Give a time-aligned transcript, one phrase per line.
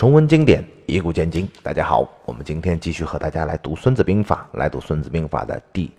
[0.00, 1.46] 重温经典，以古鉴今。
[1.62, 5.90] 大家好，我们今天继续和大家来读《孙子兵法》，来读《孙子兵法》的第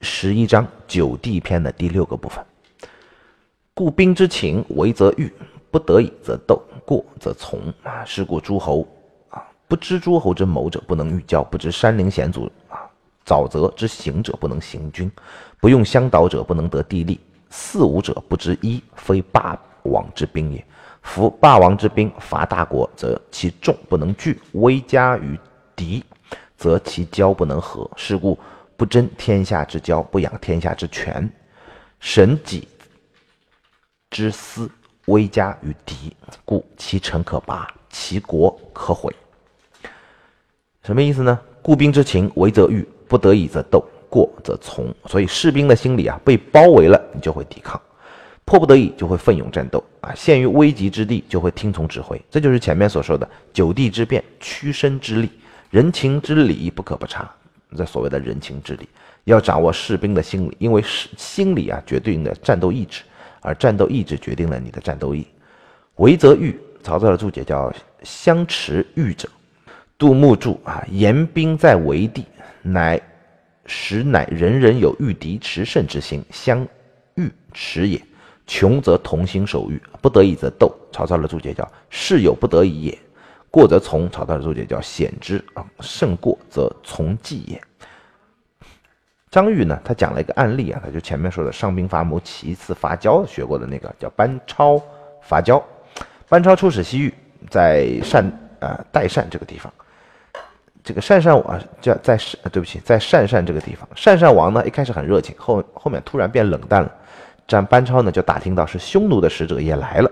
[0.00, 2.46] 十一章九地篇的第六个部分。
[3.74, 5.28] 故兵之情，为则御，
[5.72, 7.62] 不得已则斗，过则从。
[7.82, 8.86] 啊，是故诸侯
[9.28, 12.78] 啊，不知诸侯之谋者，不能御交；不知山陵险阻啊，
[13.26, 15.10] 沼泽之行者，不能行军；
[15.58, 17.18] 不用乡导者，不能得地利。
[17.50, 20.64] 四五者，不知一，非霸王之兵也。
[21.04, 25.38] 夫霸王之兵伐大国，则其众不能聚；威加于
[25.76, 26.02] 敌，
[26.56, 27.88] 则其交不能和。
[27.94, 28.36] 是故
[28.76, 31.30] 不争天下之交，不养天下之权，
[32.00, 32.66] 神己
[34.10, 34.68] 之私，
[35.04, 39.14] 威加于敌，故其臣可拔，其国可毁。
[40.82, 41.38] 什么意思呢？
[41.62, 44.92] 故兵之情，为则御，不得已则斗，过则从。
[45.06, 47.80] 所以士兵的心理啊，被包围了，你就会抵抗。
[48.44, 55.30] 迫不得已就会奋勇战斗啊，陷于危急之地就会听从指挥，这就是前面所说的九地之变，屈身之力，
[55.70, 57.30] 人情之理不可不察。
[57.76, 58.88] 这所谓的人情之理，
[59.24, 63.02] 要掌握士兵的心理，因为是心理啊决定了战斗意志，
[63.40, 65.26] 而战斗意志决定了你的战斗力。
[65.96, 69.28] 为则御，曹操的注解叫相持御者。
[69.96, 72.26] 杜牧注啊，严兵在围地，
[72.62, 73.00] 乃
[73.64, 76.64] 实乃人人有御敌持胜之心，相
[77.14, 78.00] 御持也。
[78.46, 80.74] 穷则同心守欲，不得已则斗。
[80.92, 82.98] 曹操的注解叫“事有不得已也”，
[83.50, 84.10] 过则从。
[84.10, 87.60] 曹操的注解叫“险之啊，胜过则从计也”。
[89.30, 94.80] 张玉呢，他讲了一个案例啊，他就前面说的上兵伐谋，其次伐交，学过的那个叫班超
[95.22, 95.60] 伐交。
[96.28, 97.12] 班超出使西域，
[97.50, 98.24] 在善
[98.60, 99.72] 啊代善这个地方，
[100.84, 102.16] 这个善善王叫在
[102.52, 106.92] 对不起，在善善这个地方，善善王呢一开始很热情，后后面突然变冷淡了。
[107.46, 110.10] 这样班超呢就打听到是匈奴的使者也来了。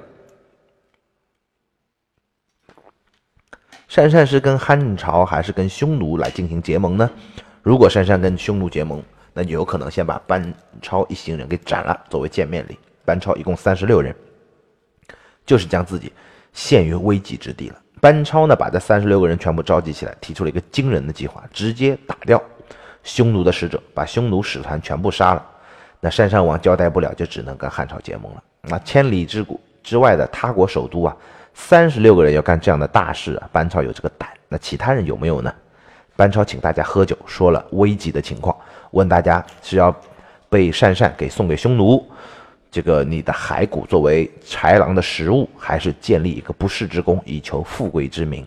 [3.95, 7.11] 单善是跟汉朝还是跟匈奴来进行结盟呢？
[7.63, 9.03] 如果单善跟匈奴结盟，
[9.35, 12.79] 那就有可能先把班超一行人给斩了，作为见面礼。
[13.05, 14.15] 班超一共三十六人，
[15.45, 16.11] 就是将自己
[16.55, 17.77] 陷于危急之地了。
[18.01, 22.43] 班超呢把这三十六个人全部召集起来，提出了一个惊人的计划，直接打掉
[23.03, 25.47] 匈奴的使者，把匈奴使团全部杀了。
[26.05, 28.43] 那单善王交代不了，就只能跟汉朝结盟了。
[28.63, 31.17] 那千里之谷之外的他国首都啊，
[31.55, 34.29] 三十六个人要干这样的大事啊，班超有这个胆。
[34.49, 35.55] 那其他人有没有呢？
[36.17, 38.57] 班超请大家喝酒，说了危急的情况，
[38.91, 39.95] 问大家是要
[40.49, 42.05] 被单善给送给匈奴，
[42.69, 48.45] 这个你的骸骨作为豺狼的食物，还是建立一个不世之功以求富贵之名？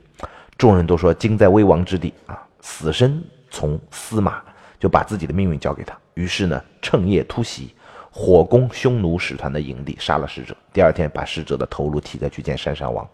[0.58, 4.44] 众人都说今在危亡之地啊，死生从司马。
[4.80, 5.98] 就把自己的命运交给他。
[6.14, 7.74] 于是呢，趁夜突袭，
[8.12, 10.56] 火攻匈奴使团的营地，杀了使者。
[10.72, 13.08] 第二天，把使者的头颅提着去见单山王。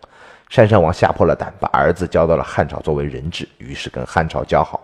[0.53, 3.47] 单山王吓破了胆，把儿子交到了汉朝作为人质。
[3.57, 4.81] 于是跟汉朝交好。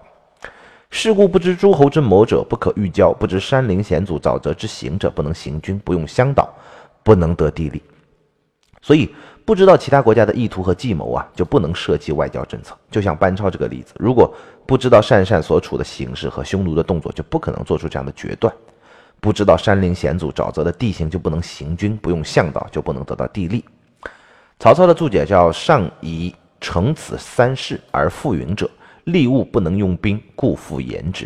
[0.89, 6.49] 是故不知诸侯之谋者，不可预交；不知山陵险阻、沼泽之行者，不能行军；不用乡导，
[7.03, 7.83] 不能得地利。
[8.87, 9.13] 所以。
[9.47, 12.77] 不知道其他国家的意图和计谋啊，就不能设计外交政策。
[12.91, 14.29] 就像班超这个例子，如果
[14.65, 18.53] 不知道单善所处的形势和匈奴的动作，就不可能做出这样的决断。
[19.21, 23.63] 不知道山林险阻、沼泽的地形，就不能行军；不用向导，就不能得到地利。
[24.59, 28.69] 曹操的注解叫“上以成此三事而复允者，
[29.05, 31.25] 利物不能用兵，故复言之”。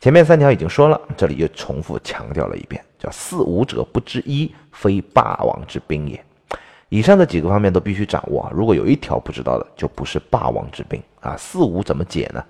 [0.00, 6.20] 前面三条已经说了，这里又重复强调了一遍，叫“四五者不知一，非霸王之兵也”。
[6.90, 11.36] 以上的几个方面都必须掌握啊，如果有一条不知道的，就不是霸王之兵啊。
[11.38, 12.44] 四五怎么解呢？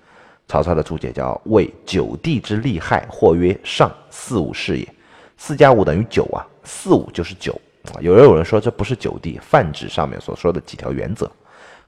[0.48, 4.88] 曹操的注解叫为九地之利害，或曰上四五是也。
[5.36, 7.52] 四加五等于九啊，四五就是九
[7.92, 8.00] 啊。
[8.00, 11.30] 有人有人说这不是九地，泛指上面所说的几条原则。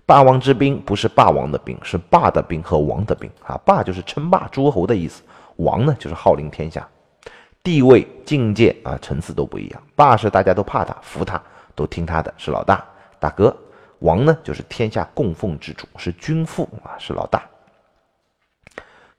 [0.05, 3.59] 霸王之兵不是霸王的兵，是霸的兵和王的兵啊。
[3.65, 5.23] 霸就是称霸诸侯的意思，
[5.57, 6.87] 王呢就是号令天下。
[7.62, 11.41] 地位境界啊层次都不一样，霸是大家都怕他服他。
[11.75, 12.84] 都听他的，是老大
[13.19, 13.56] 大哥。
[14.00, 17.43] 王呢，就是天下供奉之主，是君父啊，是老大。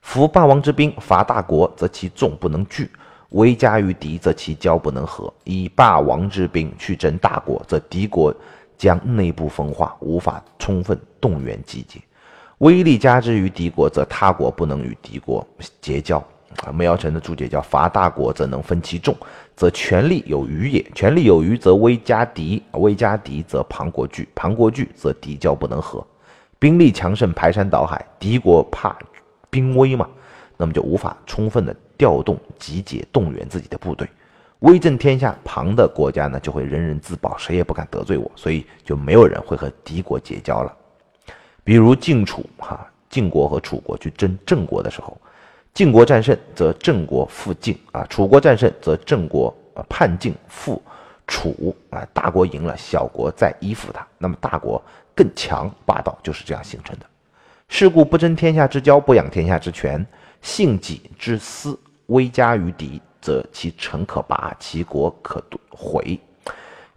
[0.01, 2.85] 夫霸王之兵伐大国，则其众不能拒；
[3.29, 5.33] 威加于敌，则其交不能和。
[5.45, 8.35] 以霸王之兵去征大国，则敌国
[8.77, 12.01] 将内部分化，无法充分动员集结；
[12.57, 15.47] 威力加之于敌国，则他国不能与敌国
[15.79, 16.21] 结交。
[16.65, 19.15] 啊，梅尧臣的注解叫：伐大国，则能分其众，
[19.55, 26.05] 则权力有余也；权力有余，则威加敌；威加敌，则庞国惧；庞国惧，则敌交不能和。
[26.59, 28.97] 兵力强盛，排山倒海，敌国怕
[29.49, 30.07] 兵威嘛，
[30.55, 34.07] 那么就无法充分的调动、集结、动员自己的部队。
[34.59, 40.73] 威震天下，庞的国家呢，就会人人自保，谁也不敢得罪我，所以就没有人会和敌国结交了。
[41.65, 45.17] 比如晋楚哈，晋国和楚国去争郑国的时候，
[45.73, 50.79] 晋国战胜，则郑国复晋啊；楚国战胜，则郑国啊叛晋复
[51.25, 52.07] 楚啊。
[52.13, 54.79] 大国赢了，小国再依附他，那么大国
[55.15, 57.05] 更强霸道就是这样形成的。
[57.69, 60.05] 是故不争天下之交，不养天下之权，
[60.43, 66.19] 信己之私，威加于敌，则其臣可拔，其国可毁。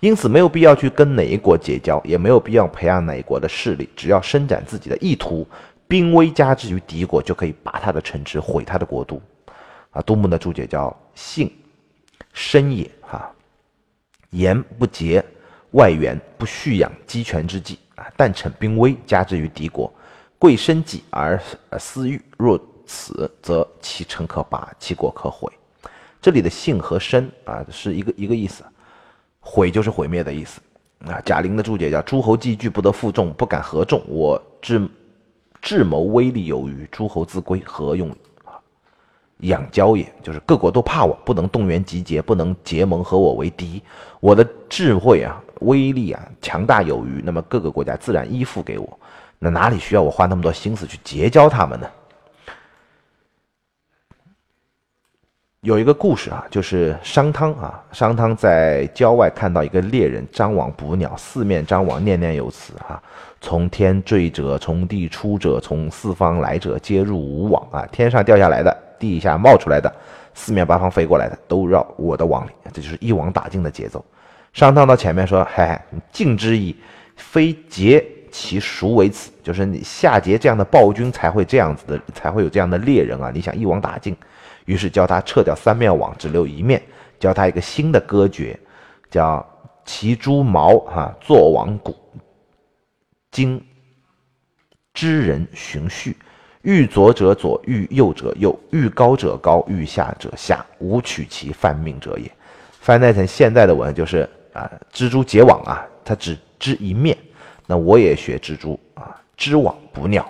[0.01, 5.49] 因此，没有必要去跟哪一国结交，也没有必要培养哪一国的势力，只要伸展自己的意图，
[5.89, 9.21] 兵威加之于敌国，就可以拔他的城池，毁他的国都。
[9.91, 11.51] 啊，杜牧的注解叫“信
[12.33, 13.31] 深也”哈，
[14.31, 15.25] 言不竭，
[15.71, 19.93] 外援不蓄养鸡权之计啊，但逞兵威加之于敌国。
[20.39, 21.41] 贵生己而
[21.79, 25.51] 私欲，若此，则其城可拔，其国可毁。
[26.21, 28.63] 这里的“信”和“生”啊，是一个一个意思
[29.41, 30.61] ，“毁”就是毁灭的意思
[31.07, 31.21] 啊。
[31.25, 34.03] 贾玲的注解叫“诸侯既惧，不得负众，不敢合众。
[34.07, 34.87] 我之
[35.61, 38.11] 智谋威力有余，诸侯自归，何用？
[39.41, 43.83] 养交也，就是各国都怕我，不能动员集结，不能结盟和我为敌。
[44.19, 48.99] 我的智慧啊，威力啊，强大有余，那么各个国家自然依附给我。
[49.39, 51.87] 那哪里需要我花那么多心思去结交他们呢？
[55.61, 63.03] 有一个故事啊，就是商汤啊，商汤在郊外看到一个猎人张网捕鸟，四面张网，念念有词啊
[63.47, 67.87] ：“从天坠者，从地出者，从四方来者，皆入吾网啊！
[67.93, 69.89] 天上掉下来的，地下冒出来的，
[70.35, 72.51] 四面八方飞过来的，都绕我的网里。
[72.73, 74.05] 这就是一网打尽的节奏。
[74.53, 76.75] 商汤到前面说：“嗨，尽之矣，
[77.15, 79.31] 非结。”其孰为此？
[79.45, 83.31] 就是你夏桀这样的暴君才会这样子的，才会有这样的猎人啊！
[83.33, 84.17] 你想一网打尽，
[84.65, 86.83] 于是叫他撤掉三面网，只留一面，
[87.21, 88.59] 教他一个新的歌诀，
[89.09, 89.47] 叫
[89.85, 91.95] 其诸毛哈作网鼓，
[93.37, 93.63] 经
[94.95, 96.17] 知人循序，
[96.63, 102.33] 欲左者左，欲右者右，欲高者高，欲下者下，无取其犯命者也。
[102.81, 107.15] 翻译成现代的文就是啊，蜘蛛结网啊，它只织一面。
[107.67, 110.27] 那我也学蜘蛛啊，织网捕鸟，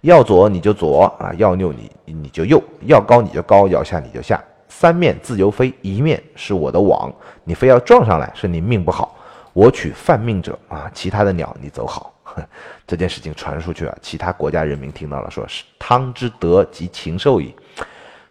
[0.00, 7.12] 要左你就左啊，要右你你就右，要高你就高，要下你就下，三面自由飞，一面是我的网，
[7.44, 9.14] 你非要撞上来，是你命不好，
[9.52, 12.14] 我取犯命者啊，其他的鸟你走好。
[12.86, 17.54] 这件事情传出去啊，其他国家人民听到了，说是汤之德及禽兽矣，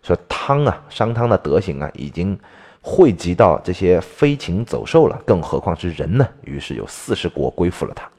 [0.01, 2.37] 说汤啊，商汤的德行啊，已经
[2.81, 6.27] 汇集到这些飞禽走兽了，更何况是人呢？
[6.43, 8.09] 于是有四十国归附了他。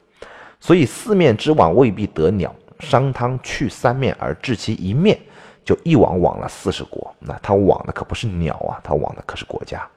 [0.59, 5.17] 所以四面之网未必得鸟，商汤去三面而治其一面，
[5.63, 7.15] 就一网网了四十国。
[7.19, 9.87] 那他网的可不是鸟啊，他网的可是国家。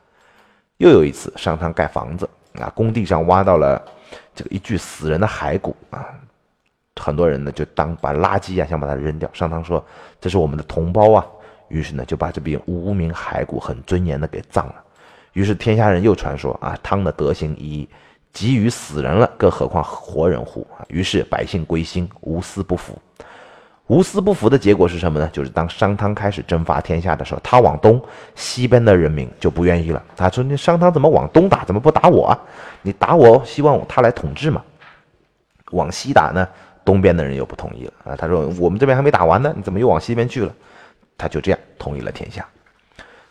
[0.78, 2.28] 又有一次，商汤盖房子
[2.60, 3.82] 啊，工地上挖到了
[4.34, 6.06] 这个一具死人的骸骨啊，
[6.96, 9.28] 很多人呢就当把垃圾啊，想把它扔掉。
[9.32, 9.84] 商汤说
[10.20, 11.26] ：“这是我们的同胞啊。”
[11.69, 14.75] 于是呢就把这笔无名骸骨很尊严的给葬了。
[15.32, 17.88] 于是天下人又传说啊，汤的德行已。
[18.34, 20.66] 给予死人了，更何况活人乎？
[20.88, 22.99] 于是百姓归心，无私不服。
[23.93, 25.29] 无私不服的结果是什么呢？
[25.35, 28.03] 就是当商汤开始征伐天下的时候，他往东，
[28.35, 30.03] 西边的人民就不愿意了。
[30.17, 31.62] 他说：“你商汤怎么往东打？
[31.67, 32.39] 怎么不打我啊？
[32.81, 34.62] 你打我，希望他来统治嘛？
[35.73, 36.49] 往西打呢？
[36.87, 38.16] 东边的人又不同意了啊！
[38.16, 40.50] 他说：我们这边还没打完呢，你怎么又往西边去了？
[41.19, 42.47] 他就这样统一了天下。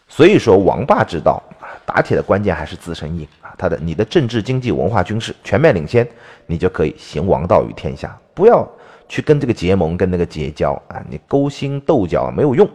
[0.08, 1.42] 所以说，王霸之道
[1.88, 3.50] 打铁的关键还是自身硬啊。
[3.58, 6.08] 他的你的政治、经济、文化、军事全面领先，
[6.46, 8.16] 你就可以行王道于天下。
[8.36, 8.64] 不要
[9.12, 11.04] 去跟这个结盟、跟那个结交啊！
[11.10, 12.66] 你勾心斗角没有用，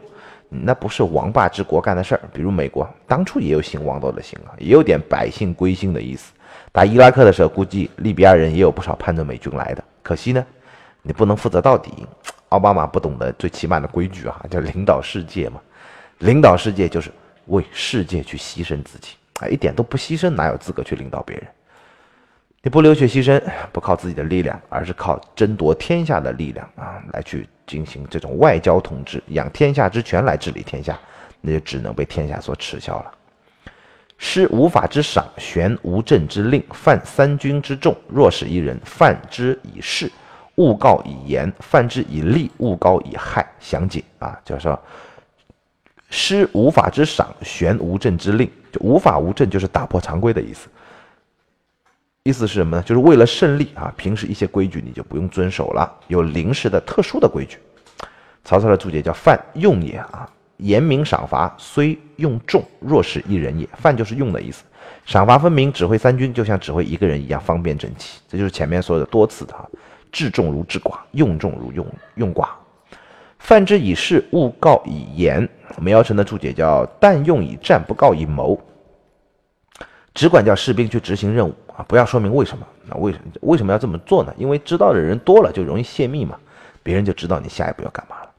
[0.50, 2.20] 那不是王霸之国干的事儿。
[2.30, 6.34] 比如美国当初也有行王道的行啊，也有点百姓归心的意思。
[6.72, 9.82] 打伊拉克的时候，估计利比亚人也有不少盼着美军来的。
[10.02, 10.44] 可惜呢，
[11.00, 12.06] 你不能负责到底。
[12.50, 15.58] 奥巴马不懂得最起码的规矩啊，叫领导世界嘛。
[16.18, 17.10] 领导世界就是
[17.46, 19.14] 为世界去牺牲自己。
[19.40, 21.46] 啊，一点都不牺牲，哪有资格去领导别人？
[22.62, 23.40] 你不流血牺牲，
[23.72, 30.98] 不靠自己的力量，而是靠争夺天下的力量啊，来去进行这种外交统治，养天下之权来治理天下，
[31.40, 33.12] 那就只能被天下所耻笑了。
[34.18, 40.10] 施无法之赏，悬无政之令，犯三军之众，若使一人犯之以事，
[40.56, 43.46] 勿告以言；犯之以利，勿告以害。
[43.60, 44.78] 详解啊，就是说。
[46.08, 50.68] 施无法之赏，悬无政之令，就无法无政就是打破常规的意思。
[52.26, 52.82] 意思是什么呢？
[52.82, 57.56] 就是为了胜利啊，平时一些规矩你就不用遵守了，有临时的特殊的规矩。
[58.42, 63.68] 曹操的注解叫“犯用也”啊，严明赏罚，虽用众，若是一人也。
[63.74, 64.64] 犯就是用的意思，
[65.04, 68.18] 赏罚分明，指挥三军就像指挥一个人一样方便整齐。
[68.28, 69.64] 这就是前面说的多次的啊，
[70.10, 72.48] 治众如治寡，用众如用用寡。
[73.38, 75.48] 犯之以事，勿告以言。
[75.80, 78.60] 梅尧臣的注解叫“但用以战，不告以谋”，
[80.16, 82.66] 只管叫士兵去执行任务啊，不要说明为什么。
[82.88, 84.32] 那为什么为什么要这么做呢？
[84.38, 86.38] 因为知道的人多了，就容易泄密嘛，
[86.82, 88.30] 别人就知道你下一步要干嘛了。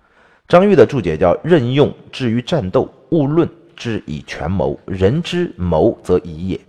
[0.48, 4.80] 张玉的注解叫“任用至于战斗，勿论之以权谋。
[4.86, 6.60] 人之谋则已也。”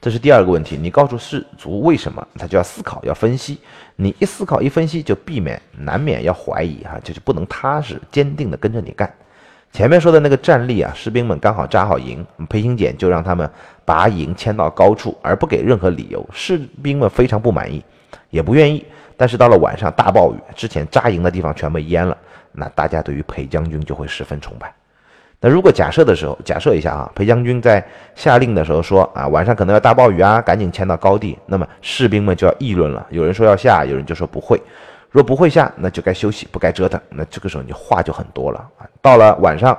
[0.00, 3.58] 这是第二个问题，你告诉士卒为什么，他就要思考，要分析。
[3.96, 9.12] 你一思考一分析，就避免难免要怀疑哈，就是不能踏实坚定的跟着你干。
[9.74, 13.50] 前面说的那个战例啊，士兵们刚好扎好营，裴行俭就让他们
[13.84, 16.24] 把营迁到高处，而不给任何理由。
[16.32, 17.84] 士兵们非常不满意，
[18.30, 18.86] 也不愿意。
[19.16, 22.16] 但是到了晚上大暴雨，之前扎营的地方全被淹了，
[22.52, 24.72] 那大家对于裴将军就会十分崇拜。
[25.40, 33.04] 那如果假设的时候，假设一下啊，裴将军在下令的时候说啊，晚上可能要大暴雨啊，赶紧迁到高地，那么士兵们就要议论了。
[33.10, 34.56] 有人说要下，有人就说不会。
[35.14, 37.00] 若不会下，那就该休息，不该折腾。
[37.08, 38.82] 那这个时候你话就很多了啊。
[39.00, 39.78] 到了晚上，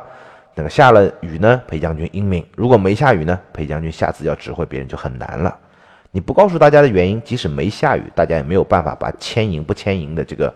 [0.54, 5.54] 那个下了雨呢，裴将军英明；如果没下雨呢，裴将军下次要指挥别人就很难了。
[6.12, 10.56] 你不告诉大家的原因，即使没下雨，大家也没有办法把牵营不牵营的这个。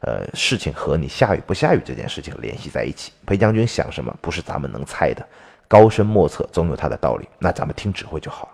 [0.00, 3.12] 呃，事情和你下雨不下雨这件事情联系在一起。
[3.24, 5.26] 裴将军想什么，不是咱们能猜的，
[5.66, 7.26] 高深莫测，总有他的道理。
[7.38, 8.52] 那咱们听指挥就好了。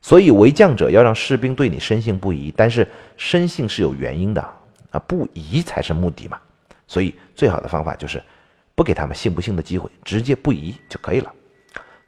[0.00, 4.42] 所以为将者要让士兵对你深信不疑，但是深信是有原因的
[4.90, 6.38] 啊，不疑才是目的嘛。
[6.86, 8.22] 所以最好的方法就是
[8.74, 11.32] 不给他们信不信的机会，直接不疑就可以了。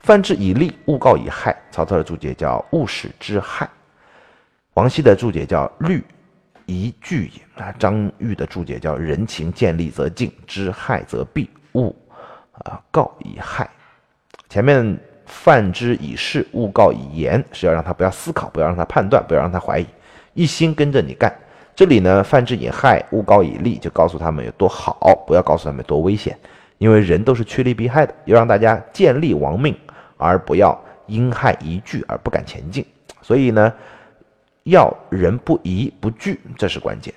[0.01, 1.57] 犯之以利，勿告以害。
[1.71, 3.69] 曹操的注解叫勿使之害。
[4.75, 6.05] 王羲的注解叫虑。
[6.67, 11.93] 宜惧也啊，张玉的注解叫“人情见利则敬，知害则避，勿
[12.53, 13.69] 啊告以害”。
[14.49, 14.97] 前面
[15.27, 19.87] 犯之以事，勿告以言，是要让他不要思考，不要让他判断，不要让他怀疑，
[20.33, 21.37] 一心跟着你干。
[21.81, 26.39] 这里呢，泛之以害，勿告以利，就告诉他们有多好，不要告诉他们多危险。
[26.77, 29.75] 因为人都是趋利避害的，要让大家见利亡命，
[30.19, 32.85] 而不要因害一惧而不敢前进。
[33.23, 33.73] 所以呢。
[34.65, 37.15] 要人不疑不惧，这是关键。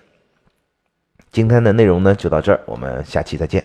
[1.30, 3.62] 今天的内容呢就到这儿，我们下期再见。